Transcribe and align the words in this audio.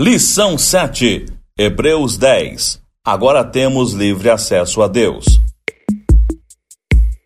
Lição 0.00 0.56
7, 0.56 1.26
Hebreus 1.58 2.16
10. 2.16 2.80
Agora 3.04 3.42
temos 3.42 3.94
livre 3.94 4.30
acesso 4.30 4.80
a 4.80 4.86
Deus. 4.86 5.40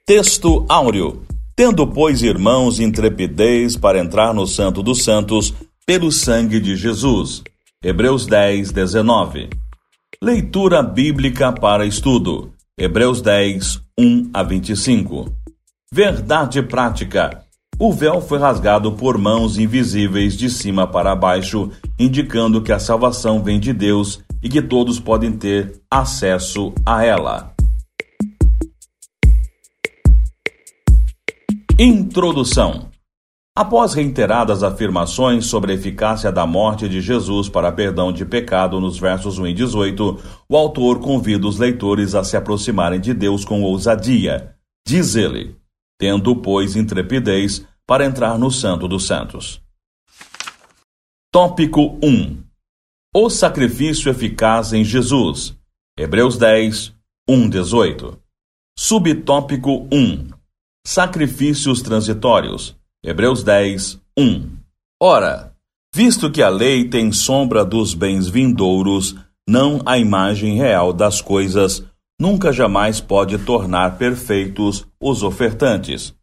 Texto 0.06 0.64
áureo. 0.70 1.22
Tendo, 1.54 1.86
pois, 1.86 2.22
irmãos, 2.22 2.80
intrepidez 2.80 3.76
para 3.76 4.00
entrar 4.00 4.32
no 4.32 4.46
Santo 4.46 4.82
dos 4.82 5.04
Santos 5.04 5.52
pelo 5.84 6.10
sangue 6.10 6.58
de 6.58 6.74
Jesus. 6.74 7.42
Hebreus 7.84 8.24
10, 8.24 8.72
19. 8.72 9.50
Leitura 10.22 10.82
bíblica 10.82 11.52
para 11.52 11.84
estudo. 11.84 12.54
Hebreus 12.78 13.20
10, 13.20 13.82
1 13.98 14.30
a 14.32 14.42
25. 14.42 15.30
Verdade 15.92 16.62
prática. 16.62 17.44
O 17.78 17.92
véu 17.92 18.20
foi 18.20 18.38
rasgado 18.38 18.92
por 18.92 19.18
mãos 19.18 19.58
invisíveis 19.58 20.36
de 20.36 20.48
cima 20.48 20.86
para 20.86 21.16
baixo, 21.16 21.70
indicando 22.04 22.62
que 22.62 22.72
a 22.72 22.78
salvação 22.78 23.42
vem 23.42 23.60
de 23.60 23.72
Deus 23.72 24.22
e 24.42 24.48
que 24.48 24.60
todos 24.60 24.98
podem 24.98 25.32
ter 25.32 25.80
acesso 25.90 26.72
a 26.84 27.04
ela. 27.04 27.54
Introdução 31.78 32.92
Após 33.54 33.92
reiteradas 33.92 34.62
afirmações 34.62 35.44
sobre 35.44 35.72
a 35.72 35.74
eficácia 35.74 36.32
da 36.32 36.46
morte 36.46 36.88
de 36.88 37.02
Jesus 37.02 37.50
para 37.50 37.70
perdão 37.70 38.10
de 38.10 38.24
pecado 38.24 38.80
nos 38.80 38.98
versos 38.98 39.38
1 39.38 39.48
e 39.48 39.52
18, 39.52 40.18
o 40.48 40.56
autor 40.56 41.00
convida 41.00 41.46
os 41.46 41.58
leitores 41.58 42.14
a 42.14 42.24
se 42.24 42.34
aproximarem 42.34 42.98
de 42.98 43.12
Deus 43.12 43.44
com 43.44 43.62
ousadia. 43.62 44.54
Diz 44.86 45.16
ele: 45.16 45.54
Tendo, 45.98 46.34
pois, 46.36 46.76
intrepidez 46.76 47.62
para 47.86 48.06
entrar 48.06 48.38
no 48.38 48.50
Santo 48.50 48.88
dos 48.88 49.06
Santos. 49.06 49.61
Tópico 51.34 51.98
1 52.02 52.42
O 53.16 53.30
sacrifício 53.30 54.10
eficaz 54.10 54.74
em 54.74 54.84
Jesus. 54.84 55.56
Hebreus 55.98 56.36
10, 56.36 56.92
1, 57.26 57.48
18. 57.48 58.18
Subtópico 58.78 59.88
1 59.90 60.28
Sacrifícios 60.86 61.80
transitórios. 61.80 62.76
Hebreus 63.02 63.42
10, 63.42 63.98
1. 64.18 64.46
Ora, 65.02 65.56
visto 65.94 66.30
que 66.30 66.42
a 66.42 66.50
lei 66.50 66.90
tem 66.90 67.10
sombra 67.10 67.64
dos 67.64 67.94
bens 67.94 68.28
vindouros, 68.28 69.16
não 69.48 69.80
a 69.86 69.96
imagem 69.96 70.58
real 70.58 70.92
das 70.92 71.22
coisas, 71.22 71.82
nunca 72.20 72.52
jamais 72.52 73.00
pode 73.00 73.38
tornar 73.38 73.96
perfeitos 73.96 74.86
os 75.00 75.22
ofertantes 75.22 76.14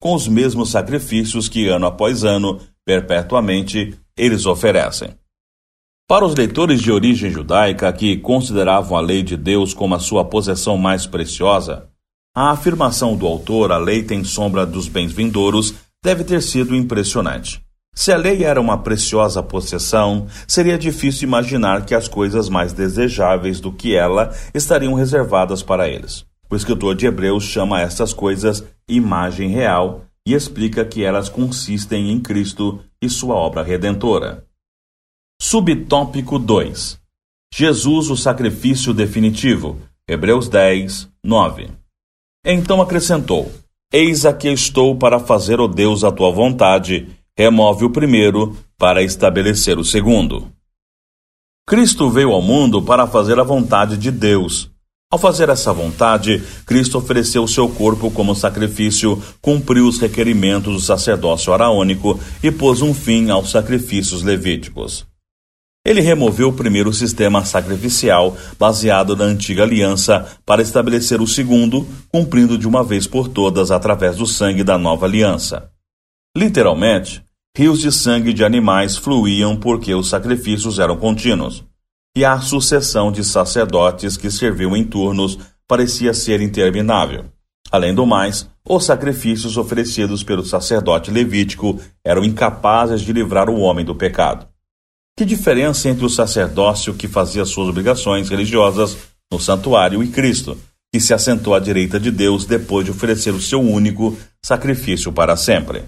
com 0.00 0.14
os 0.14 0.26
mesmos 0.26 0.70
sacrifícios 0.70 1.48
que 1.48 1.68
ano 1.68 1.86
após 1.86 2.24
ano, 2.24 2.60
perpetuamente, 2.84 3.96
eles 4.18 4.44
oferecem. 4.44 5.10
Para 6.08 6.24
os 6.24 6.34
leitores 6.34 6.80
de 6.80 6.90
origem 6.90 7.30
judaica 7.30 7.92
que 7.92 8.16
consideravam 8.16 8.96
a 8.96 9.00
lei 9.00 9.22
de 9.22 9.36
Deus 9.36 9.72
como 9.72 9.94
a 9.94 9.98
sua 9.98 10.24
possessão 10.24 10.76
mais 10.76 11.06
preciosa, 11.06 11.88
a 12.34 12.50
afirmação 12.50 13.16
do 13.16 13.26
autor, 13.26 13.72
a 13.72 13.78
lei 13.78 14.02
tem 14.02 14.24
sombra 14.24 14.64
dos 14.64 14.88
bens 14.88 15.12
vindouros, 15.12 15.74
deve 16.02 16.24
ter 16.24 16.42
sido 16.42 16.74
impressionante. 16.74 17.60
Se 17.94 18.12
a 18.12 18.16
lei 18.16 18.44
era 18.44 18.60
uma 18.60 18.78
preciosa 18.78 19.42
possessão, 19.42 20.26
seria 20.46 20.78
difícil 20.78 21.26
imaginar 21.26 21.84
que 21.84 21.94
as 21.94 22.06
coisas 22.06 22.48
mais 22.48 22.72
desejáveis 22.72 23.60
do 23.60 23.72
que 23.72 23.94
ela 23.94 24.32
estariam 24.54 24.94
reservadas 24.94 25.62
para 25.62 25.88
eles. 25.88 26.24
O 26.48 26.56
escritor 26.56 26.94
de 26.94 27.06
Hebreus 27.06 27.44
chama 27.44 27.80
estas 27.82 28.12
coisas 28.12 28.64
imagem 28.88 29.50
real 29.50 30.04
e 30.28 30.34
explica 30.34 30.84
que 30.84 31.02
elas 31.02 31.30
consistem 31.30 32.10
em 32.10 32.20
Cristo 32.20 32.84
e 33.00 33.08
sua 33.08 33.34
obra 33.34 33.62
redentora. 33.62 34.46
Subtópico 35.40 36.38
2 36.38 37.00
Jesus, 37.54 38.10
o 38.10 38.16
sacrifício 38.16 38.92
definitivo. 38.92 39.80
Hebreus 40.06 40.46
10, 40.50 41.08
9. 41.24 41.70
Então 42.44 42.82
acrescentou: 42.82 43.50
Eis 43.90 44.26
aqui 44.26 44.48
estou 44.48 44.96
para 44.96 45.18
fazer, 45.18 45.60
o 45.60 45.66
Deus, 45.66 46.04
a 46.04 46.12
tua 46.12 46.30
vontade. 46.30 47.08
Remove 47.36 47.86
o 47.86 47.90
primeiro 47.90 48.54
para 48.76 49.02
estabelecer 49.02 49.78
o 49.78 49.84
segundo. 49.84 50.52
Cristo 51.66 52.10
veio 52.10 52.32
ao 52.32 52.42
mundo 52.42 52.82
para 52.82 53.06
fazer 53.06 53.38
a 53.40 53.44
vontade 53.44 53.96
de 53.96 54.10
Deus. 54.10 54.70
Ao 55.10 55.18
fazer 55.18 55.48
essa 55.48 55.72
vontade, 55.72 56.42
Cristo 56.66 56.98
ofereceu 56.98 57.42
o 57.42 57.48
seu 57.48 57.66
corpo 57.66 58.10
como 58.10 58.34
sacrifício, 58.34 59.22
cumpriu 59.40 59.88
os 59.88 59.98
requerimentos 59.98 60.74
do 60.74 60.80
sacerdócio 60.80 61.50
araônico 61.50 62.20
e 62.42 62.50
pôs 62.50 62.82
um 62.82 62.92
fim 62.92 63.30
aos 63.30 63.50
sacrifícios 63.50 64.22
levíticos. 64.22 65.06
Ele 65.82 66.02
removeu 66.02 66.50
o 66.50 66.52
primeiro 66.52 66.92
sistema 66.92 67.42
sacrificial 67.42 68.36
baseado 68.58 69.16
na 69.16 69.24
antiga 69.24 69.62
aliança 69.62 70.26
para 70.44 70.60
estabelecer 70.60 71.22
o 71.22 71.26
segundo, 71.26 71.88
cumprindo 72.08 72.58
de 72.58 72.68
uma 72.68 72.84
vez 72.84 73.06
por 73.06 73.28
todas 73.28 73.70
através 73.70 74.16
do 74.16 74.26
sangue 74.26 74.62
da 74.62 74.76
nova 74.76 75.06
aliança. 75.06 75.70
Literalmente, 76.36 77.22
rios 77.56 77.80
de 77.80 77.90
sangue 77.90 78.34
de 78.34 78.44
animais 78.44 78.98
fluíam 78.98 79.56
porque 79.56 79.94
os 79.94 80.10
sacrifícios 80.10 80.78
eram 80.78 80.98
contínuos 80.98 81.64
e 82.18 82.24
a 82.24 82.40
sucessão 82.40 83.12
de 83.12 83.22
sacerdotes 83.22 84.16
que 84.16 84.28
serviam 84.28 84.76
em 84.76 84.82
turnos 84.82 85.38
parecia 85.68 86.12
ser 86.12 86.40
interminável. 86.40 87.26
Além 87.70 87.94
do 87.94 88.04
mais, 88.04 88.50
os 88.68 88.84
sacrifícios 88.86 89.56
oferecidos 89.56 90.24
pelo 90.24 90.44
sacerdote 90.44 91.12
levítico 91.12 91.80
eram 92.04 92.24
incapazes 92.24 93.02
de 93.02 93.12
livrar 93.12 93.48
o 93.48 93.60
homem 93.60 93.84
do 93.84 93.94
pecado. 93.94 94.48
Que 95.16 95.24
diferença 95.24 95.88
entre 95.88 96.04
o 96.04 96.08
sacerdócio 96.10 96.92
que 96.92 97.06
fazia 97.06 97.44
suas 97.44 97.68
obrigações 97.68 98.28
religiosas 98.28 98.96
no 99.30 99.38
santuário 99.38 100.02
e 100.02 100.08
Cristo, 100.08 100.58
que 100.92 100.98
se 100.98 101.14
assentou 101.14 101.54
à 101.54 101.60
direita 101.60 102.00
de 102.00 102.10
Deus 102.10 102.44
depois 102.44 102.84
de 102.84 102.90
oferecer 102.90 103.32
o 103.32 103.40
seu 103.40 103.60
único 103.60 104.18
sacrifício 104.44 105.12
para 105.12 105.36
sempre. 105.36 105.84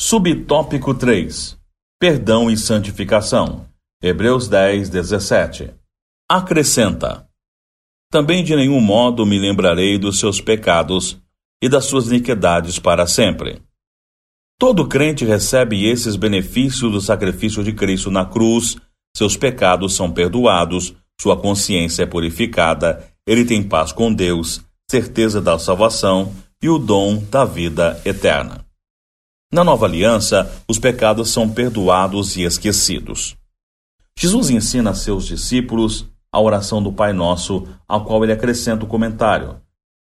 Subtópico 0.00 0.92
3 0.92 1.56
Perdão 2.00 2.50
e 2.50 2.56
santificação. 2.56 3.70
Hebreus 4.04 4.48
10, 4.48 4.90
17. 4.90 5.70
Acrescenta: 6.28 7.24
Também 8.10 8.42
de 8.42 8.56
nenhum 8.56 8.80
modo 8.80 9.24
me 9.24 9.38
lembrarei 9.38 9.96
dos 9.96 10.18
seus 10.18 10.40
pecados 10.40 11.22
e 11.62 11.68
das 11.68 11.84
suas 11.84 12.08
iniquidades 12.08 12.80
para 12.80 13.06
sempre. 13.06 13.62
Todo 14.58 14.88
crente 14.88 15.24
recebe 15.24 15.88
esses 15.88 16.16
benefícios 16.16 16.90
do 16.90 17.00
sacrifício 17.00 17.62
de 17.62 17.72
Cristo 17.72 18.10
na 18.10 18.24
cruz, 18.26 18.76
seus 19.16 19.36
pecados 19.36 19.94
são 19.94 20.10
perdoados, 20.10 20.92
sua 21.20 21.36
consciência 21.36 22.02
é 22.02 22.06
purificada, 22.06 23.08
ele 23.24 23.44
tem 23.44 23.62
paz 23.62 23.92
com 23.92 24.12
Deus, 24.12 24.64
certeza 24.90 25.40
da 25.40 25.60
salvação 25.60 26.34
e 26.60 26.68
o 26.68 26.76
dom 26.76 27.22
da 27.30 27.44
vida 27.44 28.02
eterna. 28.04 28.66
Na 29.52 29.62
nova 29.62 29.86
aliança, 29.86 30.50
os 30.68 30.80
pecados 30.80 31.30
são 31.30 31.48
perdoados 31.48 32.36
e 32.36 32.42
esquecidos. 32.42 33.40
Jesus 34.18 34.50
ensina 34.50 34.90
a 34.90 34.94
seus 34.94 35.26
discípulos 35.26 36.06
a 36.30 36.40
oração 36.40 36.82
do 36.82 36.92
Pai 36.92 37.12
Nosso, 37.12 37.66
ao 37.86 38.04
qual 38.04 38.22
ele 38.24 38.32
acrescenta 38.32 38.84
o 38.84 38.88
comentário: 38.88 39.60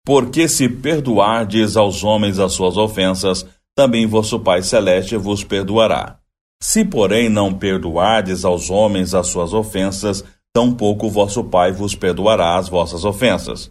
Porque 0.05 0.49
se 0.49 0.69
perdoardes 0.69 1.77
aos 1.77 2.03
homens 2.03 2.39
as 2.39 2.53
suas 2.53 2.77
ofensas, 2.77 3.47
também 3.75 4.07
vosso 4.07 4.41
Pai 4.41 4.63
Celeste 4.63 5.17
vos 5.17 5.45
perdoará. 5.45 6.19
Se, 6.61 6.85
porém, 6.85 7.29
não 7.29 7.53
perdoardes 7.53 8.45
aos 8.45 8.71
homens 8.71 9.15
as 9.15 9.29
suas 9.29 9.53
ofensas, 9.53 10.25
tampouco 10.53 11.11
vosso 11.11 11.45
Pai 11.45 11.71
vos 11.71 11.95
perdoará 11.95 12.57
as 12.57 12.69
vossas 12.69 13.05
ofensas. 13.05 13.71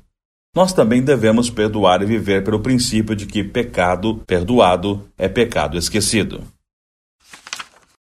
Nós 0.56 0.72
também 0.72 1.03
devemos 1.03 1.50
perdoar 1.50 2.02
e 2.02 2.06
viver 2.06 2.44
pelo 2.44 2.62
princípio 2.62 3.16
de 3.16 3.25
que 3.25 3.44
pecado 3.44 4.23
perdoado 4.25 5.09
é 5.17 5.28
pecado 5.28 5.78
esquecido. 5.78 6.44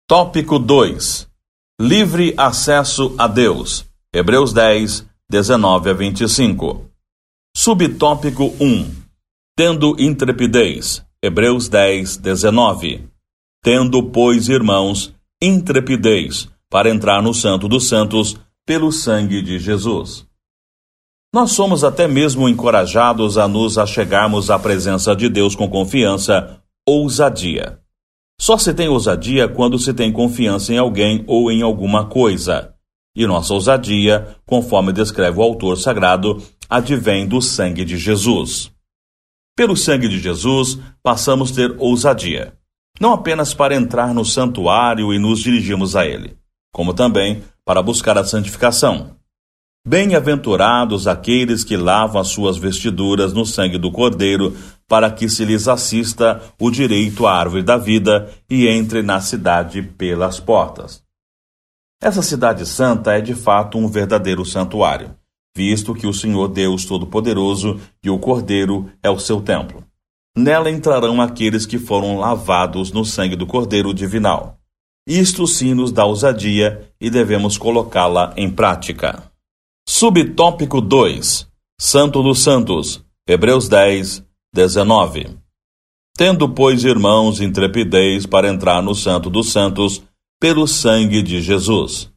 Tópico 0.08 0.60
2 0.60 1.35
Livre 1.80 2.34
acesso 2.38 3.14
a 3.18 3.28
Deus. 3.28 3.86
Hebreus 4.14 4.54
10, 4.54 5.06
19 5.30 5.90
a 5.90 5.94
25. 5.94 6.90
Subtópico 7.54 8.46
1. 8.62 8.96
Tendo 9.58 9.94
intrepidez. 10.00 11.06
Hebreus 11.22 11.68
10, 11.68 12.16
19. 12.16 13.10
Tendo, 13.62 14.04
pois, 14.04 14.48
irmãos, 14.48 15.14
intrepidez 15.42 16.48
para 16.70 16.90
entrar 16.90 17.22
no 17.22 17.34
Santo 17.34 17.68
dos 17.68 17.90
Santos 17.90 18.40
pelo 18.66 18.90
sangue 18.90 19.42
de 19.42 19.60
Jesus. 19.60 20.26
Nós 21.34 21.52
somos 21.52 21.84
até 21.84 22.08
mesmo 22.08 22.48
encorajados 22.48 23.38
a 23.38 23.50
nos 23.50 23.78
achegarmos 23.78 24.50
à 24.50 24.58
presença 24.58 25.14
de 25.14 25.28
Deus 25.28 25.58
com 25.58 25.70
confiança, 25.70 26.58
ousadia. 26.88 27.85
Só 28.40 28.58
se 28.58 28.74
tem 28.74 28.88
ousadia 28.90 29.48
quando 29.48 29.80
se 29.80 29.94
tem 29.94 30.12
confiança 30.12 30.74
em 30.74 30.78
alguém 30.78 31.24
ou 31.28 31.52
em 31.52 31.62
alguma 31.62 32.06
coisa. 32.06 32.74
E 33.16 33.26
nossa 33.26 33.54
ousadia, 33.54 34.36
conforme 34.46 34.92
descreve 34.92 35.40
o 35.40 35.42
autor 35.42 35.78
sagrado, 35.78 36.44
advém 36.70 37.26
do 37.28 37.42
sangue 37.42 37.86
de 37.86 37.98
Jesus. 37.98 38.72
Pelo 39.56 39.78
sangue 39.78 40.10
de 40.10 40.20
Jesus, 40.20 40.78
passamos 41.02 41.52
a 41.52 41.56
ter 41.56 41.76
ousadia. 41.80 42.54
Não 43.00 43.14
apenas 43.14 43.54
para 43.54 43.76
entrar 43.76 44.14
no 44.14 44.26
santuário 44.26 45.14
e 45.14 45.20
nos 45.20 45.40
dirigirmos 45.40 45.96
a 45.96 46.06
ele. 46.06 46.38
como 46.76 46.94
também 46.94 47.42
para 47.64 47.82
buscar 47.82 48.18
a 48.18 48.26
santificação. 48.26 49.16
Bem-aventurados 49.88 51.08
aqueles 51.08 51.64
que 51.64 51.78
lavam 51.78 52.20
as 52.20 52.28
suas 52.28 52.58
vestiduras 52.58 53.32
no 53.32 53.46
sangue 53.46 53.78
do 53.78 53.90
Cordeiro, 53.90 54.54
para 54.88 55.12
que 55.12 55.28
se 55.28 55.44
lhes 55.44 55.68
assista 55.68 56.42
o 56.60 56.70
direito 56.70 57.26
à 57.26 57.34
árvore 57.34 57.64
da 57.64 57.78
vida 57.78 58.32
e 58.50 58.68
entre 58.68 59.02
na 59.02 59.20
cidade 59.20 59.82
pelas 59.82 60.40
portas. 60.40 61.04
Essa 62.02 62.22
cidade 62.22 62.66
santa 62.66 63.14
é 63.14 63.22
de 63.22 63.34
fato 63.34 63.78
um 63.78 63.88
verdadeiro 63.88 64.46
santuário, 64.46 65.16
visto 65.56 65.96
que 65.96 66.06
o 66.06 66.14
Senhor 66.14 66.48
Deus 66.50 66.86
Todo-Poderoso 66.86 67.80
e 68.04 68.10
o 68.10 68.20
Cordeiro 68.20 68.92
é 69.02 69.10
o 69.10 69.18
seu 69.18 69.42
templo. 69.42 69.84
Nela 70.38 70.70
entrarão 70.70 71.22
aqueles 71.22 71.66
que 71.66 71.80
foram 71.80 72.18
lavados 72.18 72.92
no 72.92 73.06
sangue 73.06 73.36
do 73.36 73.48
Cordeiro 73.48 73.94
divinal. 73.94 74.60
Isto 75.08 75.48
sim 75.48 75.74
nos 75.74 75.92
dá 75.92 76.04
ousadia 76.04 76.92
e 77.00 77.10
devemos 77.10 77.58
colocá-la 77.58 78.34
em 78.36 78.52
prática. 78.52 79.24
Subtópico 79.88 80.82
2 80.82 81.48
Santo 81.80 82.22
dos 82.22 82.40
Santos 82.40 83.04
Hebreus 83.28 83.68
10, 83.70 84.24
19 84.56 85.38
Tendo, 86.18 86.48
pois, 86.48 86.86
irmãos, 86.86 87.42
intrepidez 87.42 88.26
para 88.26 88.48
entrar 88.48 88.82
no 88.82 88.96
Santo 88.96 89.30
dos 89.30 89.52
Santos 89.52 90.02
pelo 90.40 90.66
sangue 90.66 91.22
de 91.22 91.42
Jesus. 91.42 92.10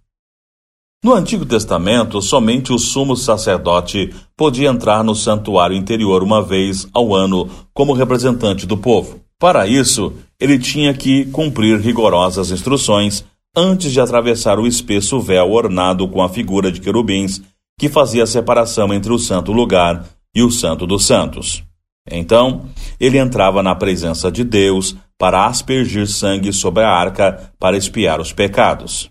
No 1.03 1.15
Antigo 1.15 1.45
Testamento, 1.45 2.23
somente 2.23 2.73
o 2.73 2.79
sumo 2.79 3.17
sacerdote 3.17 4.15
podia 4.37 4.69
entrar 4.69 5.03
no 5.03 5.17
santuário 5.17 5.77
interior 5.77 6.23
uma 6.23 6.41
vez 6.41 6.87
ao 6.95 7.13
ano 7.13 7.51
como 7.75 7.93
representante 7.93 8.67
do 8.67 8.77
povo. 8.77 9.21
Para 9.37 9.67
isso, 9.67 10.13
ele 10.39 10.61
tinha 10.61 10.95
que 10.95 11.25
cumprir 11.27 11.81
rigorosas 11.81 12.53
instruções 12.53 13.25
antes 13.57 13.91
de 13.91 14.01
atravessar 14.01 14.61
o 14.61 14.67
espesso 14.67 15.19
véu 15.21 15.51
ornado 15.51 16.07
com 16.07 16.23
a 16.23 16.29
figura 16.29 16.71
de 16.71 16.81
querubins 16.81 17.43
que 17.81 17.89
fazia 17.89 18.23
a 18.23 18.27
separação 18.29 18.95
entre 18.95 19.13
o 19.13 19.19
santo 19.19 19.51
lugar 19.51 20.05
e 20.35 20.43
o 20.43 20.51
santo 20.53 20.87
dos 20.87 21.05
santos. 21.05 21.68
Então, 22.11 22.67
ele 22.99 23.19
entrava 23.19 23.63
na 23.63 23.75
presença 23.75 24.31
de 24.31 24.45
Deus 24.45 24.97
para 25.19 25.47
aspergir 25.47 26.07
sangue 26.07 26.53
sobre 26.53 26.83
a 26.83 26.91
arca 26.91 27.53
para 27.59 27.77
expiar 27.77 28.21
os 28.21 28.33
pecados. 28.33 29.11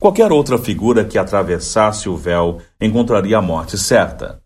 Qualquer 0.00 0.32
outra 0.32 0.58
figura 0.58 1.04
que 1.04 1.16
atravessasse 1.16 2.08
o 2.08 2.16
véu 2.16 2.60
encontraria 2.80 3.38
a 3.38 3.42
morte 3.42 3.78
certa. 3.78 4.42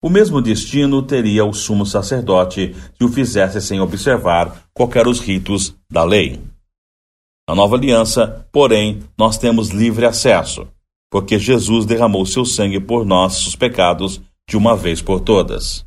O 0.00 0.08
mesmo 0.08 0.40
destino 0.40 1.02
teria 1.02 1.44
o 1.44 1.52
sumo 1.52 1.84
sacerdote 1.84 2.74
se 2.96 3.04
o 3.04 3.08
fizesse 3.08 3.60
sem 3.60 3.80
observar 3.80 4.68
qualquer 4.72 5.08
os 5.08 5.18
ritos 5.18 5.74
da 5.90 6.04
lei. 6.04 6.40
Na 7.48 7.54
nova 7.54 7.76
aliança, 7.76 8.46
porém, 8.52 9.02
nós 9.18 9.36
temos 9.36 9.70
livre 9.70 10.06
acesso, 10.06 10.68
porque 11.10 11.38
Jesus 11.38 11.84
derramou 11.86 12.24
seu 12.24 12.44
sangue 12.44 12.78
por 12.78 13.04
nossos 13.04 13.56
pecados 13.56 14.20
de 14.48 14.56
uma 14.56 14.76
vez 14.76 15.02
por 15.02 15.20
todas. 15.20 15.84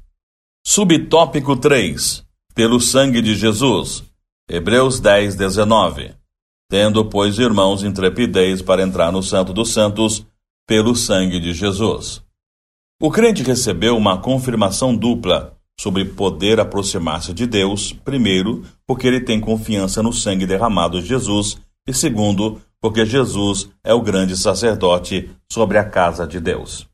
Subtópico 0.69 1.55
3. 1.55 2.25
Pelo 2.53 2.81
sangue 2.81 3.21
de 3.21 3.35
Jesus. 3.35 4.03
Hebreus 4.49 4.99
10, 4.99 5.33
19. 5.35 6.13
Tendo, 6.69 7.05
pois, 7.05 7.39
irmãos, 7.39 7.83
intrepidez 7.83 8.61
para 8.61 8.83
entrar 8.83 9.09
no 9.09 9.23
Santo 9.23 9.53
dos 9.53 9.71
Santos, 9.71 10.25
pelo 10.67 10.93
sangue 10.93 11.39
de 11.39 11.53
Jesus. 11.53 12.21
O 13.01 13.09
crente 13.09 13.43
recebeu 13.43 13.95
uma 13.95 14.17
confirmação 14.17 14.93
dupla 14.93 15.57
sobre 15.79 16.03
poder 16.03 16.59
aproximar-se 16.59 17.33
de 17.33 17.47
Deus, 17.47 17.93
primeiro, 17.93 18.65
porque 18.85 19.07
ele 19.07 19.21
tem 19.21 19.39
confiança 19.39 20.03
no 20.03 20.11
sangue 20.11 20.45
derramado 20.45 21.01
de 21.01 21.07
Jesus, 21.07 21.57
e 21.87 21.93
segundo, 21.93 22.61
porque 22.81 23.05
Jesus 23.05 23.69
é 23.85 23.93
o 23.93 24.01
grande 24.01 24.35
sacerdote 24.35 25.29
sobre 25.49 25.77
a 25.77 25.85
casa 25.85 26.27
de 26.27 26.41
Deus. 26.41 26.85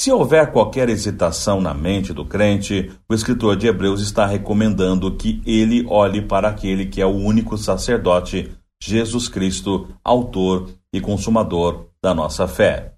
Se 0.00 0.12
houver 0.12 0.52
qualquer 0.52 0.88
hesitação 0.88 1.60
na 1.60 1.74
mente 1.74 2.12
do 2.12 2.24
crente, 2.24 2.88
o 3.08 3.14
escritor 3.14 3.56
de 3.56 3.66
Hebreus 3.66 4.00
está 4.00 4.24
recomendando 4.26 5.16
que 5.16 5.42
ele 5.44 5.84
olhe 5.88 6.22
para 6.22 6.50
aquele 6.50 6.86
que 6.86 7.00
é 7.00 7.04
o 7.04 7.16
único 7.16 7.58
sacerdote, 7.58 8.48
Jesus 8.80 9.26
Cristo, 9.26 9.92
autor 10.04 10.70
e 10.92 11.00
consumador 11.00 11.88
da 12.00 12.14
nossa 12.14 12.46
fé. 12.46 12.92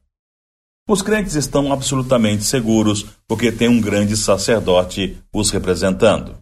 Os 0.87 1.01
crentes 1.01 1.37
estão 1.37 1.73
absolutamente 1.73 2.45
seguros 2.45 3.07
porque 3.27 3.51
tem 3.51 3.67
um 3.67 3.81
grande 3.81 4.15
sacerdote 4.15 5.17
os 5.33 5.49
representando. 5.49 6.37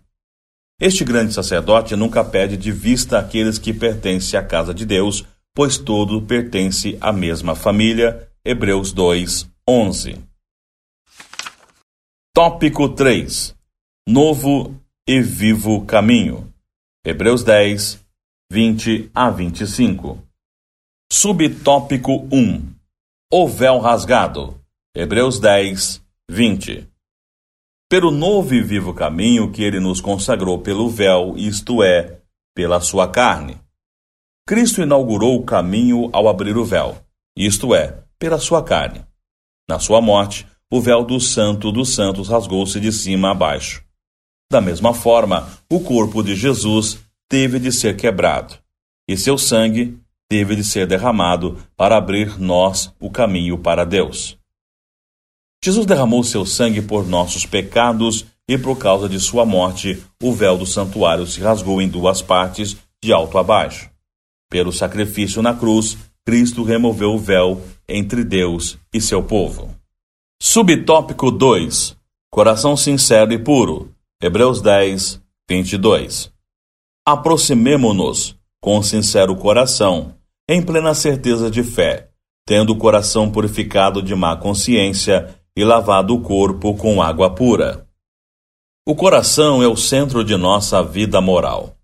Este 0.81 1.05
grande 1.05 1.33
sacerdote 1.33 1.95
nunca 1.95 2.25
perde 2.25 2.57
de 2.57 2.73
vista 2.73 3.21
aqueles 3.21 3.61
que 3.61 3.73
pertencem 3.73 4.37
à 4.37 4.43
casa 4.43 4.75
de 4.75 4.85
Deus, 4.85 5.25
pois 5.55 5.79
todo 5.79 6.21
pertence 6.21 6.99
à 7.01 7.13
mesma 7.13 7.55
família. 7.55 8.29
Hebreus 8.45 8.93
2, 8.93 9.49
11. 9.69 10.28
Tópico 12.41 12.89
3 12.89 13.53
Novo 14.09 14.81
e 15.09 15.21
vivo 15.21 15.85
caminho. 15.85 16.55
Hebreus 17.05 17.43
10, 17.43 18.01
20 18.49 19.11
a 19.13 19.29
25. 19.29 20.25
Subtópico 21.13 22.29
1 22.31 22.75
O 23.33 23.49
véu 23.49 23.81
rasgado. 23.81 24.57
Hebreus 24.95 25.41
10, 25.41 26.01
20. 26.31 26.89
Pelo 27.91 28.13
novo 28.13 28.55
e 28.55 28.63
vivo 28.63 28.95
caminho 28.95 29.51
que 29.51 29.65
ele 29.65 29.81
nos 29.81 30.01
consagrou 30.01 30.61
pelo 30.61 30.89
véu, 30.89 31.37
isto 31.37 31.83
é, 31.83 32.21
pela 32.55 32.81
sua 32.81 33.11
carne 33.11 33.61
Cristo 34.47 34.81
inaugurou 34.81 35.41
o 35.41 35.45
caminho 35.45 36.09
ao 36.13 36.29
abrir 36.29 36.57
o 36.57 36.65
véu, 36.65 37.05
isto 37.37 37.75
é, 37.75 38.01
pela 38.17 38.39
sua 38.39 38.63
carne. 38.63 39.05
Na 39.69 39.81
sua 39.81 40.01
morte, 40.01 40.47
o 40.71 40.81
véu 40.81 41.05
do 41.05 41.19
Santo 41.19 41.73
dos 41.73 41.95
Santos 41.95 42.29
rasgou-se 42.29 42.79
de 42.79 42.93
cima 42.93 43.31
a 43.31 43.35
baixo. 43.35 43.83
Da 44.51 44.61
mesma 44.61 44.95
forma, 44.95 45.49
o 45.71 45.81
corpo 45.81 46.23
de 46.23 46.35
Jesus 46.35 46.99
teve 47.29 47.59
de 47.59 47.73
ser 47.73 47.97
quebrado, 47.97 48.55
e 49.09 49.17
seu 49.17 49.37
sangue 49.39 49.99
teve 50.29 50.57
de 50.57 50.65
ser 50.65 50.87
derramado 50.87 51.59
para 51.77 51.97
abrir 51.97 52.39
nós 52.39 52.93
o 53.01 53.11
caminho 53.11 53.59
para 53.59 53.85
Deus. 53.85 54.39
Jesus 55.65 55.87
derramou 55.87 56.23
seu 56.23 56.47
sangue 56.47 56.83
por 56.83 57.07
nossos 57.07 57.45
pecados 57.45 58.27
e 58.49 58.57
por 58.57 58.79
causa 58.79 59.09
de 59.09 59.19
sua 59.19 59.45
morte, 59.45 60.03
o 60.23 60.33
véu 60.33 60.57
do 60.57 60.65
santuário 60.65 61.27
se 61.27 61.41
rasgou 61.41 61.83
em 61.83 61.89
duas 61.89 62.23
partes, 62.23 62.77
de 63.03 63.13
alto 63.13 63.39
a 63.39 63.43
baixo. 63.43 63.91
Pelo 64.51 64.73
sacrifício 64.73 65.43
na 65.43 65.55
cruz, 65.55 65.99
Cristo 66.25 66.63
removeu 66.63 67.11
o 67.11 67.19
véu 67.19 67.63
entre 67.89 68.25
Deus 68.25 68.79
e 68.93 69.01
seu 69.01 69.23
povo. 69.23 69.78
Subtópico 70.41 71.33
2 71.33 71.97
Coração 72.31 72.77
sincero 72.77 73.33
e 73.33 73.39
puro. 73.39 73.93
Hebreus 74.23 74.63
10, 74.63 75.21
22. 75.51 76.33
Aproximemo-nos 77.05 78.37
com 78.63 78.81
sincero 78.81 79.35
coração, 79.35 80.15
em 80.49 80.63
plena 80.63 80.95
certeza 80.95 81.51
de 81.51 81.65
fé, 81.65 82.11
tendo 82.47 82.73
o 82.73 82.79
coração 82.79 83.29
purificado 83.29 84.01
de 84.01 84.15
má 84.15 84.37
consciência 84.37 85.29
e 85.57 85.65
lavado 85.65 86.15
o 86.15 86.23
corpo 86.23 86.73
com 86.77 87.03
água 87.03 87.35
pura. 87.35 87.85
O 88.87 88.95
coração 88.95 89.61
é 89.61 89.67
o 89.67 89.77
centro 89.77 90.23
de 90.23 90.37
nossa 90.37 90.85
vida 90.85 91.21
moral. 91.21 91.75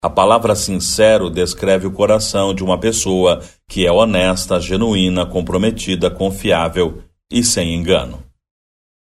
A 0.00 0.08
palavra 0.08 0.54
sincero 0.54 1.28
descreve 1.28 1.88
o 1.88 1.92
coração 1.92 2.54
de 2.54 2.62
uma 2.62 2.78
pessoa 2.78 3.42
que 3.68 3.84
é 3.84 3.90
honesta, 3.90 4.60
genuína, 4.60 5.26
comprometida, 5.26 6.08
confiável 6.08 7.02
e 7.30 7.42
sem 7.42 7.74
engano. 7.74 8.22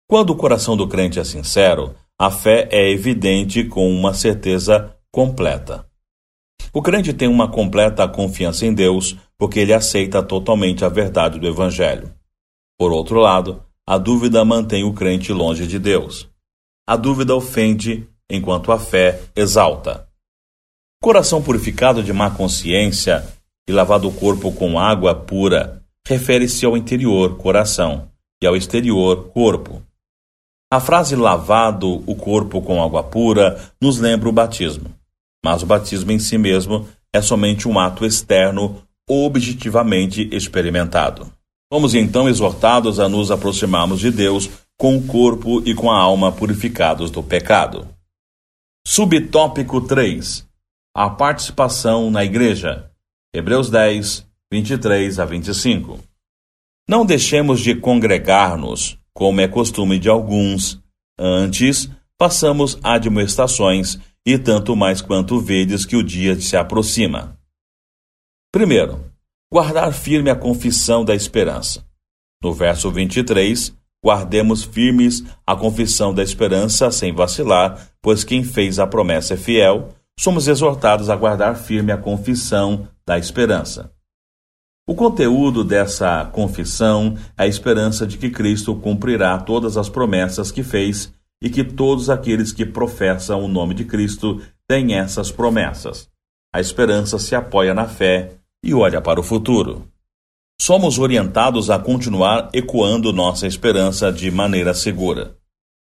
Quando 0.07 0.31
o 0.31 0.35
coração 0.35 0.77
do 0.77 0.87
crente 0.87 1.19
é 1.19 1.23
sincero, 1.23 1.95
a 2.19 2.29
fé 2.29 2.67
é 2.71 2.89
evidente 2.89 3.63
com 3.63 3.89
uma 3.89 4.13
certeza 4.13 4.95
completa. 5.11 5.85
O 6.71 6.81
crente 6.81 7.13
tem 7.13 7.27
uma 7.27 7.49
completa 7.49 8.07
confiança 8.07 8.65
em 8.65 8.73
Deus 8.73 9.15
porque 9.37 9.59
ele 9.59 9.73
aceita 9.73 10.23
totalmente 10.23 10.85
a 10.85 10.89
verdade 10.89 11.39
do 11.39 11.47
Evangelho. 11.47 12.13
Por 12.79 12.91
outro 12.91 13.19
lado, 13.19 13.63
a 13.85 13.97
dúvida 13.97 14.43
mantém 14.45 14.83
o 14.83 14.93
crente 14.93 15.33
longe 15.33 15.67
de 15.67 15.77
Deus. 15.77 16.29
A 16.87 16.95
dúvida 16.95 17.35
ofende, 17.35 18.07
enquanto 18.29 18.71
a 18.71 18.79
fé 18.79 19.21
exalta. 19.35 20.07
Coração 21.01 21.41
purificado 21.43 22.01
de 22.01 22.13
má 22.13 22.31
consciência 22.31 23.27
e 23.67 23.71
lavado 23.71 24.07
o 24.07 24.13
corpo 24.13 24.51
com 24.51 24.79
água 24.79 25.13
pura 25.13 25.83
refere-se 26.07 26.65
ao 26.65 26.75
interior, 26.75 27.37
coração, 27.37 28.09
e 28.43 28.45
ao 28.45 28.55
exterior, 28.55 29.29
corpo. 29.29 29.81
A 30.71 30.79
frase 30.79 31.15
lavado 31.15 32.03
o 32.05 32.15
corpo 32.15 32.61
com 32.61 32.83
água 32.83 33.03
pura 33.03 33.59
nos 33.81 33.99
lembra 33.99 34.27
o 34.27 34.33
batismo, 34.33 34.93
mas 35.43 35.63
o 35.63 35.65
batismo 35.65 36.11
em 36.11 36.19
si 36.19 36.37
mesmo 36.37 36.87
é 37.13 37.21
somente 37.21 37.67
um 37.67 37.79
ato 37.79 38.05
externo 38.05 38.83
objetivamente 39.09 40.27
experimentado. 40.31 41.31
Fomos 41.71 41.95
então 41.95 42.27
exortados 42.27 42.99
a 42.99 43.07
nos 43.07 43.31
aproximarmos 43.31 43.99
de 43.99 44.11
Deus 44.11 44.49
com 44.77 44.97
o 44.97 45.07
corpo 45.07 45.61
e 45.65 45.73
com 45.73 45.89
a 45.89 45.97
alma 45.97 46.31
purificados 46.31 47.09
do 47.09 47.23
pecado. 47.23 47.87
Subtópico 48.85 49.79
3 49.81 50.45
a 50.95 51.09
participação 51.09 52.11
na 52.11 52.23
igreja. 52.23 52.91
Hebreus 53.33 53.67
10, 53.67 54.27
23 54.51 55.19
a 55.19 55.25
25. 55.25 55.99
Não 56.87 57.05
deixemos 57.05 57.61
de 57.61 57.75
congregar-nos, 57.75 58.97
como 59.13 59.39
é 59.39 59.47
costume 59.47 59.97
de 59.97 60.09
alguns. 60.09 60.81
Antes, 61.17 61.89
passamos 62.17 62.77
admoestações, 62.83 63.97
e 64.25 64.37
tanto 64.37 64.75
mais 64.75 65.01
quanto 65.01 65.39
vedes 65.39 65.85
que 65.85 65.95
o 65.95 66.03
dia 66.03 66.39
se 66.39 66.55
aproxima. 66.55 67.37
Primeiro, 68.51 69.03
guardar 69.51 69.93
firme 69.93 70.29
a 70.29 70.35
confissão 70.35 71.03
da 71.03 71.15
esperança. 71.15 71.85
No 72.41 72.53
verso 72.53 72.91
23, 72.91 73.73
guardemos 74.03 74.63
firmes 74.63 75.23
a 75.47 75.55
confissão 75.55 76.13
da 76.13 76.21
esperança 76.21 76.91
sem 76.91 77.13
vacilar, 77.13 77.89
pois 78.01 78.23
quem 78.23 78.43
fez 78.43 78.79
a 78.79 78.87
promessa 78.87 79.35
é 79.35 79.37
fiel. 79.37 79.89
Somos 80.19 80.47
exortados 80.47 81.09
a 81.09 81.15
guardar 81.15 81.55
firme 81.55 81.91
a 81.91 81.97
confissão 81.97 82.87
da 83.05 83.17
esperança. 83.17 83.91
O 84.85 84.95
conteúdo 84.95 85.63
dessa 85.63 86.25
confissão 86.25 87.15
é 87.37 87.43
a 87.43 87.47
esperança 87.47 88.05
de 88.05 88.17
que 88.17 88.29
Cristo 88.29 88.75
cumprirá 88.75 89.39
todas 89.39 89.77
as 89.77 89.87
promessas 89.87 90.51
que 90.51 90.61
fez 90.61 91.13
e 91.41 91.49
que 91.49 91.63
todos 91.63 92.09
aqueles 92.09 92.51
que 92.51 92.65
professam 92.65 93.41
o 93.41 93.47
nome 93.47 93.73
de 93.73 93.85
Cristo 93.85 94.41
têm 94.67 94.95
essas 94.95 95.31
promessas. 95.31 96.09
A 96.53 96.59
esperança 96.59 97.17
se 97.17 97.33
apoia 97.33 97.73
na 97.73 97.87
fé 97.87 98.31
e 98.61 98.73
olha 98.73 99.01
para 99.01 99.21
o 99.21 99.23
futuro. 99.23 99.87
Somos 100.59 100.99
orientados 100.99 101.69
a 101.69 101.79
continuar 101.79 102.49
ecoando 102.53 103.13
nossa 103.13 103.47
esperança 103.47 104.11
de 104.11 104.29
maneira 104.29 104.73
segura. 104.73 105.37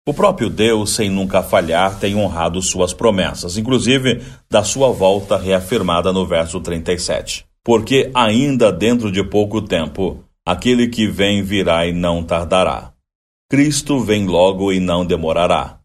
O 0.07 0.13
próprio 0.13 0.51
Deus, 0.51 0.91
sem 0.97 1.09
nunca 1.09 1.45
falhar, 1.45 2.01
tem 2.01 2.17
honrado 2.17 2.61
suas 2.61 2.93
promessas, 2.93 3.57
inclusive 3.57 4.21
da 4.51 4.65
sua 4.65 4.91
volta 4.91 5.37
reafirmada 5.37 6.13
no 6.13 6.27
verso 6.27 6.61
37. 6.61 7.50
Porque 7.65 8.11
ainda 8.15 8.73
dentro 8.73 9.13
de 9.13 9.23
pouco 9.23 9.61
tempo, 9.61 10.25
aquele 10.47 10.89
que 10.89 11.07
vem 11.07 11.43
virá 11.43 11.87
e 11.87 11.93
não 11.93 12.23
tardará. 12.25 12.93
Cristo 13.51 14.01
vem 14.01 14.27
logo 14.27 14.73
e 14.73 14.81
não 14.81 15.05
demorará. 15.05 15.81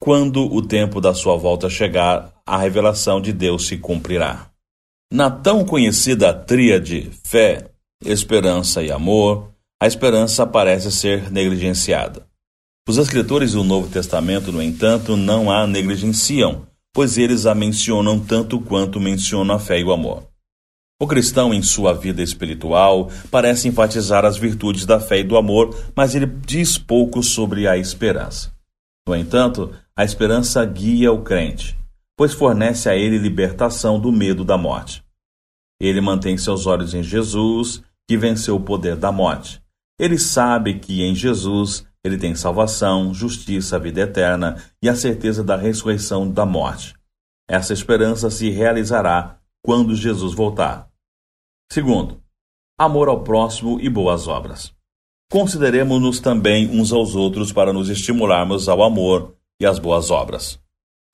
Quando 0.00 0.52
o 0.52 0.60
tempo 0.60 1.00
da 1.00 1.14
sua 1.14 1.36
volta 1.36 1.70
chegar, 1.70 2.32
a 2.44 2.58
revelação 2.58 3.20
de 3.20 3.32
Deus 3.32 3.66
se 3.66 3.76
cumprirá. 3.78 4.50
Na 5.12 5.30
tão 5.30 5.64
conhecida 5.64 6.32
tríade 6.32 7.10
fé, 7.22 7.70
esperança 8.04 8.82
e 8.82 8.90
amor, 8.90 9.52
a 9.80 9.86
esperança 9.86 10.46
parece 10.46 10.90
ser 10.90 11.30
negligenciada. 11.30 12.26
Os 12.88 12.96
escritores 12.96 13.52
do 13.52 13.62
Novo 13.62 13.88
Testamento, 13.88 14.50
no 14.50 14.60
entanto, 14.60 15.16
não 15.16 15.52
a 15.52 15.66
negligenciam, 15.66 16.66
pois 16.92 17.16
eles 17.16 17.46
a 17.46 17.54
mencionam 17.54 18.18
tanto 18.18 18.58
quanto 18.58 18.98
mencionam 18.98 19.54
a 19.54 19.58
fé 19.58 19.78
e 19.78 19.84
o 19.84 19.92
amor. 19.92 20.31
O 21.02 21.06
cristão, 21.08 21.52
em 21.52 21.60
sua 21.62 21.92
vida 21.92 22.22
espiritual, 22.22 23.10
parece 23.28 23.66
enfatizar 23.66 24.24
as 24.24 24.36
virtudes 24.36 24.86
da 24.86 25.00
fé 25.00 25.18
e 25.18 25.24
do 25.24 25.36
amor, 25.36 25.76
mas 25.96 26.14
ele 26.14 26.26
diz 26.26 26.78
pouco 26.78 27.24
sobre 27.24 27.66
a 27.66 27.76
esperança. 27.76 28.52
No 29.08 29.16
entanto, 29.16 29.74
a 29.96 30.04
esperança 30.04 30.64
guia 30.64 31.10
o 31.10 31.20
crente, 31.20 31.76
pois 32.16 32.32
fornece 32.32 32.88
a 32.88 32.94
ele 32.94 33.18
libertação 33.18 33.98
do 33.98 34.12
medo 34.12 34.44
da 34.44 34.56
morte. 34.56 35.02
Ele 35.80 36.00
mantém 36.00 36.38
seus 36.38 36.68
olhos 36.68 36.94
em 36.94 37.02
Jesus, 37.02 37.82
que 38.08 38.16
venceu 38.16 38.54
o 38.54 38.60
poder 38.60 38.94
da 38.94 39.10
morte. 39.10 39.60
Ele 39.98 40.16
sabe 40.16 40.78
que 40.78 41.02
em 41.02 41.16
Jesus 41.16 41.84
ele 42.04 42.16
tem 42.16 42.36
salvação, 42.36 43.12
justiça, 43.12 43.76
vida 43.76 44.02
eterna 44.02 44.62
e 44.80 44.88
a 44.88 44.94
certeza 44.94 45.42
da 45.42 45.56
ressurreição 45.56 46.30
da 46.30 46.46
morte. 46.46 46.94
Essa 47.50 47.72
esperança 47.72 48.30
se 48.30 48.50
realizará 48.50 49.36
quando 49.64 49.96
Jesus 49.96 50.32
voltar. 50.32 50.91
Segundo, 51.72 52.20
amor 52.78 53.08
ao 53.08 53.24
próximo 53.24 53.80
e 53.80 53.88
boas 53.88 54.28
obras. 54.28 54.74
Consideremos-nos 55.30 56.20
também 56.20 56.68
uns 56.68 56.92
aos 56.92 57.14
outros 57.14 57.50
para 57.50 57.72
nos 57.72 57.88
estimularmos 57.88 58.68
ao 58.68 58.82
amor 58.82 59.34
e 59.58 59.64
às 59.64 59.78
boas 59.78 60.10
obras. 60.10 60.60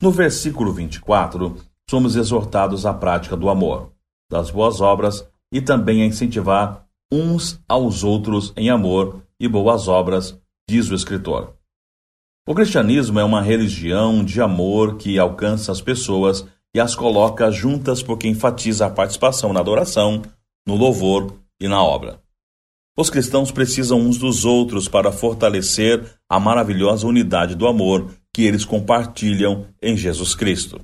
No 0.02 0.10
versículo 0.10 0.72
24, 0.72 1.54
somos 1.88 2.16
exortados 2.16 2.84
à 2.84 2.92
prática 2.92 3.36
do 3.36 3.48
amor, 3.48 3.92
das 4.28 4.50
boas 4.50 4.80
obras 4.80 5.24
e 5.52 5.60
também 5.60 6.02
a 6.02 6.06
incentivar 6.06 6.84
uns 7.08 7.62
aos 7.68 8.02
outros 8.02 8.52
em 8.56 8.68
amor 8.68 9.22
e 9.38 9.46
boas 9.46 9.86
obras, 9.86 10.36
diz 10.68 10.90
o 10.90 10.94
escritor. 10.96 11.54
O 12.48 12.52
cristianismo 12.52 13.20
é 13.20 13.22
uma 13.22 13.42
religião 13.42 14.24
de 14.24 14.42
amor 14.42 14.96
que 14.96 15.20
alcança 15.20 15.70
as 15.70 15.80
pessoas 15.80 16.44
e 16.74 16.80
as 16.80 16.96
coloca 16.96 17.48
juntas 17.48 18.02
porque 18.02 18.26
enfatiza 18.26 18.86
a 18.86 18.90
participação 18.90 19.52
na 19.52 19.60
adoração, 19.60 20.20
no 20.68 20.76
louvor 20.76 21.32
e 21.58 21.66
na 21.66 21.82
obra. 21.82 22.20
Os 22.94 23.08
cristãos 23.08 23.50
precisam 23.50 23.98
uns 23.98 24.18
dos 24.18 24.44
outros 24.44 24.86
para 24.86 25.10
fortalecer 25.10 26.04
a 26.28 26.38
maravilhosa 26.38 27.06
unidade 27.06 27.54
do 27.54 27.66
amor 27.66 28.12
que 28.34 28.42
eles 28.42 28.66
compartilham 28.66 29.66
em 29.80 29.96
Jesus 29.96 30.34
Cristo. 30.34 30.78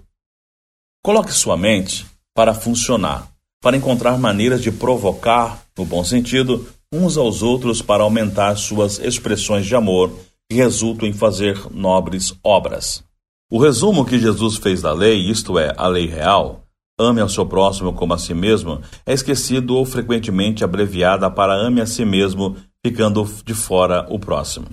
Coloque 1.03 1.35
sua 1.35 1.55
mente 1.55 2.07
para 2.35 2.55
funcionar, 2.55 3.31
para 3.61 3.77
encontrar 3.77 4.19
maneiras 4.19 4.63
de 4.63 4.73
provocar, 4.73 5.67
no 5.77 5.85
bom 5.85 6.03
sentido, 6.03 6.67
uns 6.91 7.19
aos 7.19 7.43
outros 7.43 7.83
para 7.83 8.05
aumentar 8.05 8.57
suas 8.57 8.99
expressões 8.99 9.67
de 9.67 9.77
amor 9.77 10.19
que 10.49 10.57
resultam 10.57 11.07
em 11.07 11.13
fazer 11.13 11.61
nobres 11.71 12.35
obras. 12.43 13.05
O 13.53 13.59
resumo 13.59 14.07
que 14.07 14.19
Jesus 14.19 14.57
fez 14.57 14.81
da 14.81 14.95
lei, 14.95 15.31
isto 15.31 15.59
é, 15.59 15.75
a 15.77 15.87
lei 15.89 16.07
real, 16.07 16.64
ame 16.99 17.21
ao 17.21 17.29
seu 17.29 17.47
próximo 17.47 17.93
como 17.93 18.15
a 18.15 18.19
si 18.19 18.35
mesmo, 18.35 18.81
é 19.05 19.13
esquecido 19.13 19.77
ou 19.77 19.85
frequentemente 19.85 20.65
abreviada 20.65 21.31
para 21.31 21.55
ame 21.55 21.81
a 21.81 21.87
si 21.87 22.05
mesmo, 22.05 22.57
ficando 22.85 23.25
de 23.45 23.55
fora 23.55 24.07
o 24.09 24.19
próximo. 24.19 24.67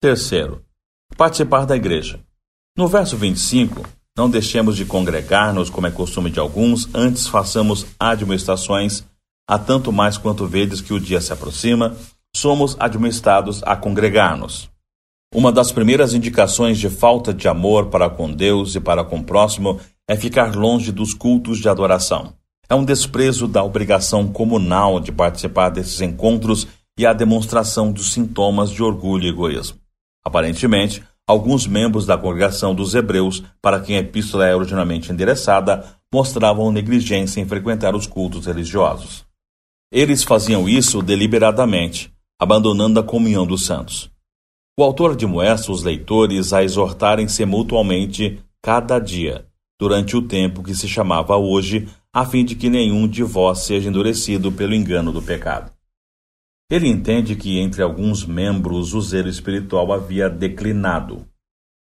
Terceiro, 0.00 0.66
Participar 1.14 1.64
da 1.64 1.74
igreja. 1.74 2.20
No 2.76 2.86
verso 2.86 3.16
25, 3.16 3.82
não 4.14 4.28
deixemos 4.28 4.76
de 4.76 4.84
congregar-nos, 4.84 5.70
como 5.70 5.86
é 5.86 5.90
costume 5.90 6.30
de 6.30 6.38
alguns, 6.38 6.94
antes 6.94 7.26
façamos 7.26 7.86
admoestações, 7.98 9.02
a 9.48 9.58
tanto 9.58 9.90
mais 9.90 10.18
quanto 10.18 10.46
vedes 10.46 10.82
que 10.82 10.92
o 10.92 11.00
dia 11.00 11.20
se 11.20 11.32
aproxima, 11.32 11.96
somos 12.34 12.76
admoestados 12.78 13.62
a 13.62 13.74
congregar-nos. 13.74 14.68
Uma 15.34 15.50
das 15.50 15.72
primeiras 15.72 16.12
indicações 16.12 16.76
de 16.78 16.90
falta 16.90 17.32
de 17.32 17.48
amor 17.48 17.86
para 17.86 18.10
com 18.10 18.30
Deus 18.30 18.74
e 18.74 18.80
para 18.80 19.02
com 19.02 19.18
o 19.18 19.24
próximo 19.24 19.80
é 20.08 20.16
ficar 20.16 20.54
longe 20.54 20.92
dos 20.92 21.12
cultos 21.12 21.58
de 21.58 21.68
adoração. 21.68 22.34
É 22.68 22.74
um 22.74 22.84
desprezo 22.84 23.46
da 23.46 23.62
obrigação 23.62 24.26
comunal 24.28 25.00
de 25.00 25.12
participar 25.12 25.70
desses 25.70 26.00
encontros 26.00 26.66
e 26.98 27.04
a 27.04 27.12
demonstração 27.12 27.92
dos 27.92 28.12
sintomas 28.12 28.70
de 28.70 28.82
orgulho 28.82 29.24
e 29.24 29.28
egoísmo. 29.28 29.78
Aparentemente, 30.24 31.02
alguns 31.26 31.66
membros 31.66 32.06
da 32.06 32.16
congregação 32.16 32.74
dos 32.74 32.94
Hebreus, 32.94 33.42
para 33.60 33.80
quem 33.80 33.96
a 33.96 34.00
epístola 34.00 34.46
é 34.46 34.54
originalmente 34.54 35.12
endereçada, 35.12 35.84
mostravam 36.12 36.72
negligência 36.72 37.40
em 37.40 37.46
frequentar 37.46 37.94
os 37.94 38.06
cultos 38.06 38.46
religiosos. 38.46 39.24
Eles 39.92 40.24
faziam 40.24 40.68
isso 40.68 41.02
deliberadamente, 41.02 42.12
abandonando 42.40 42.98
a 42.98 43.04
comunhão 43.04 43.46
dos 43.46 43.64
santos. 43.64 44.10
O 44.78 44.82
autor 44.82 45.12
admoesta 45.12 45.72
os 45.72 45.82
leitores 45.82 46.52
a 46.52 46.62
exortarem-se 46.62 47.44
mutualmente 47.44 48.40
cada 48.62 48.98
dia, 48.98 49.45
durante 49.78 50.16
o 50.16 50.22
tempo 50.22 50.62
que 50.62 50.74
se 50.74 50.88
chamava 50.88 51.36
hoje, 51.36 51.88
a 52.12 52.24
fim 52.24 52.44
de 52.44 52.54
que 52.54 52.70
nenhum 52.70 53.06
de 53.06 53.22
vós 53.22 53.60
seja 53.60 53.88
endurecido 53.88 54.50
pelo 54.50 54.74
engano 54.74 55.12
do 55.12 55.22
pecado. 55.22 55.72
Ele 56.70 56.88
entende 56.88 57.36
que 57.36 57.58
entre 57.58 57.82
alguns 57.82 58.24
membros 58.24 58.94
o 58.94 59.00
zelo 59.00 59.28
espiritual 59.28 59.92
havia 59.92 60.28
declinado. 60.28 61.26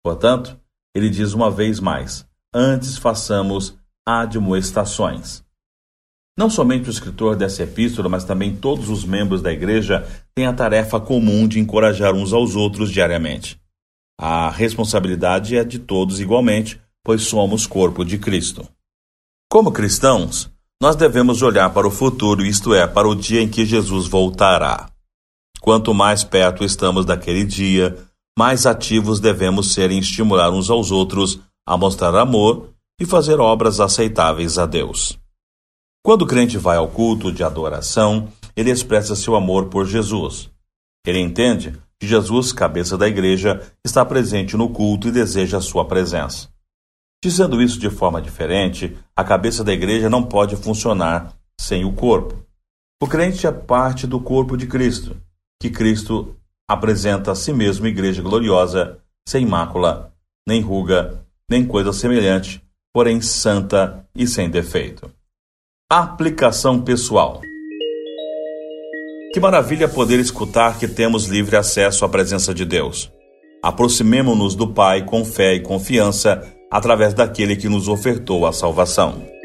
Portanto, 0.03 0.59
ele 0.95 1.09
diz 1.09 1.33
uma 1.33 1.51
vez 1.51 1.79
mais: 1.79 2.27
antes 2.53 2.97
façamos 2.97 3.77
admoestações. 4.07 5.43
Não 6.37 6.49
somente 6.49 6.89
o 6.89 6.91
escritor 6.91 7.35
dessa 7.35 7.63
epístola, 7.63 8.09
mas 8.09 8.23
também 8.23 8.55
todos 8.55 8.89
os 8.89 9.05
membros 9.05 9.41
da 9.41 9.51
igreja 9.51 10.07
têm 10.33 10.47
a 10.47 10.53
tarefa 10.53 10.99
comum 10.99 11.47
de 11.47 11.59
encorajar 11.59 12.15
uns 12.15 12.33
aos 12.33 12.55
outros 12.55 12.89
diariamente. 12.89 13.59
A 14.19 14.49
responsabilidade 14.49 15.55
é 15.55 15.63
de 15.63 15.77
todos 15.77 16.19
igualmente, 16.19 16.81
pois 17.03 17.23
somos 17.23 17.65
corpo 17.65 18.03
de 18.05 18.17
Cristo. 18.17 18.67
Como 19.49 19.71
cristãos, 19.71 20.49
nós 20.81 20.95
devemos 20.95 21.41
olhar 21.41 21.73
para 21.73 21.87
o 21.87 21.91
futuro, 21.91 22.43
isto 22.43 22.73
é, 22.73 22.87
para 22.87 23.07
o 23.07 23.15
dia 23.15 23.41
em 23.41 23.47
que 23.47 23.65
Jesus 23.65 24.07
voltará. 24.07 24.89
Quanto 25.61 25.93
mais 25.93 26.23
perto 26.23 26.63
estamos 26.63 27.05
daquele 27.05 27.43
dia, 27.43 27.97
mais 28.37 28.65
ativos 28.65 29.19
devemos 29.19 29.73
ser 29.73 29.91
em 29.91 29.99
estimular 29.99 30.51
uns 30.51 30.69
aos 30.69 30.89
outros 30.89 31.39
a 31.67 31.77
mostrar 31.77 32.15
amor 32.15 32.69
e 32.99 33.05
fazer 33.05 33.39
obras 33.39 33.79
aceitáveis 33.79 34.57
a 34.57 34.65
Deus. 34.65 35.17
Quando 36.03 36.23
o 36.23 36.27
crente 36.27 36.57
vai 36.57 36.77
ao 36.77 36.87
culto 36.87 37.31
de 37.31 37.43
adoração, 37.43 38.27
ele 38.55 38.71
expressa 38.71 39.15
seu 39.15 39.35
amor 39.35 39.67
por 39.67 39.85
Jesus. 39.85 40.49
Ele 41.05 41.19
entende 41.19 41.73
que 41.99 42.07
Jesus, 42.07 42.51
cabeça 42.51 42.97
da 42.97 43.07
igreja, 43.07 43.61
está 43.85 44.03
presente 44.03 44.57
no 44.57 44.69
culto 44.69 45.07
e 45.07 45.11
deseja 45.11 45.61
sua 45.61 45.85
presença. 45.85 46.50
Dizendo 47.23 47.61
isso 47.61 47.79
de 47.79 47.89
forma 47.89 48.19
diferente, 48.19 48.97
a 49.15 49.23
cabeça 49.23 49.63
da 49.63 49.71
igreja 49.71 50.09
não 50.09 50.23
pode 50.23 50.55
funcionar 50.55 51.35
sem 51.59 51.85
o 51.85 51.93
corpo. 51.93 52.43
O 52.99 53.07
crente 53.07 53.45
é 53.45 53.51
parte 53.51 54.07
do 54.07 54.19
corpo 54.19 54.57
de 54.57 54.65
Cristo, 54.65 55.15
que 55.59 55.69
Cristo 55.69 56.35
apresenta 56.67 57.31
a 57.31 57.35
si 57.35 57.53
mesmo 57.53 57.85
igreja 57.85 58.23
gloriosa, 58.23 58.97
sem 59.27 59.45
mácula, 59.45 60.11
nem 60.47 60.61
ruga, 60.61 61.23
nem 61.47 61.65
coisa 61.65 61.93
semelhante, 61.93 62.63
porém 62.91 63.21
santa 63.21 64.03
e 64.15 64.25
sem 64.25 64.49
defeito. 64.49 65.11
Aplicação 65.89 66.81
pessoal. 66.81 67.41
Que 69.31 69.39
maravilha 69.39 69.87
poder 69.87 70.19
escutar 70.19 70.79
que 70.79 70.87
temos 70.87 71.27
livre 71.27 71.55
acesso 71.55 72.03
à 72.03 72.09
presença 72.09 72.53
de 72.53 72.65
Deus. 72.65 73.11
Aproximemo-nos 73.61 74.55
do 74.55 74.73
Pai 74.73 75.05
com 75.05 75.23
fé 75.23 75.53
e 75.53 75.61
confiança 75.61 76.41
através 76.71 77.13
daquele 77.13 77.57
que 77.57 77.67
nos 77.67 77.89
ofertou 77.89 78.47
a 78.47 78.53
salvação. 78.53 79.40